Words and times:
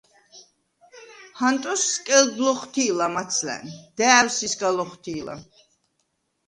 ჰანტოს 1.39 1.81
სკელდ 1.93 2.33
ლოხვთი̄ლა 2.45 3.07
მაცლა̈ნ. 3.15 3.63
და̄̈ვსი̄ 3.97 4.49
სგა 4.51 4.69
ლოხვთი̄ლა. 4.77 5.35